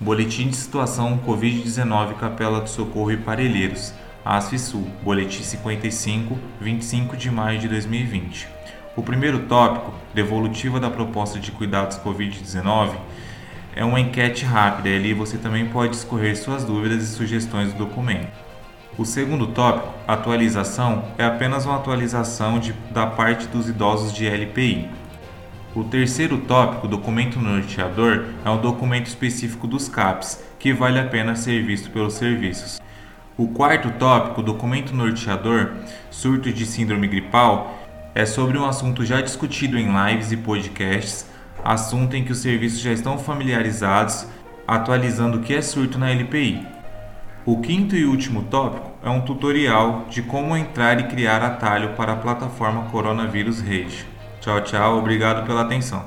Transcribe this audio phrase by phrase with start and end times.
[0.00, 3.92] Boletim de Situação Covid-19 Capela do Socorro e Parelheiros,
[4.24, 8.46] ASFISUL, Boletim 55, 25 de maio de 2020.
[8.94, 12.92] O primeiro tópico, devolutiva da proposta de cuidados Covid-19,
[13.74, 17.84] é uma enquete rápida e ali você também pode escorrer suas dúvidas e sugestões do
[17.84, 18.30] documento.
[18.96, 24.88] O segundo tópico, atualização, é apenas uma atualização de, da parte dos idosos de LPI.
[25.78, 31.36] O terceiro tópico, documento norteador, é um documento específico dos CAPs, que vale a pena
[31.36, 32.80] ser visto pelos serviços.
[33.36, 35.74] O quarto tópico, documento norteador,
[36.10, 37.78] surto de síndrome gripal,
[38.12, 41.30] é sobre um assunto já discutido em lives e podcasts,
[41.64, 44.26] assunto em que os serviços já estão familiarizados,
[44.66, 46.66] atualizando o que é surto na LPI.
[47.46, 52.14] O quinto e último tópico é um tutorial de como entrar e criar atalho para
[52.14, 54.17] a plataforma Coronavírus Rage.
[54.48, 56.06] Tchau, tchau, obrigado pela atenção.